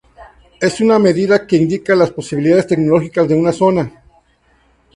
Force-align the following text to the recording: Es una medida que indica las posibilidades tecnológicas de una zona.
Es 0.59 0.81
una 0.81 0.97
medida 0.97 1.45
que 1.45 1.57
indica 1.57 1.93
las 1.95 2.09
posibilidades 2.09 2.65
tecnológicas 2.65 3.27
de 3.27 3.35
una 3.35 3.51
zona. 3.51 4.03